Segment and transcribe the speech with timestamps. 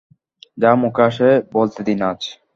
[0.57, 2.21] যা মুখে আসে বলতে দিন আজ।